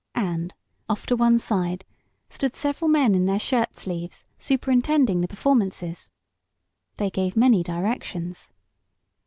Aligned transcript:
And, 0.15 0.55
off 0.89 1.05
to 1.05 1.15
one 1.15 1.37
side, 1.37 1.85
stood 2.27 2.55
several 2.55 2.89
men 2.89 3.13
in 3.13 3.27
their 3.27 3.37
shirt 3.37 3.75
sleeves 3.77 4.25
superintending 4.39 5.21
the 5.21 5.27
performances. 5.27 6.09
They 6.97 7.11
gave 7.11 7.37
many 7.37 7.61
directions. 7.61 8.51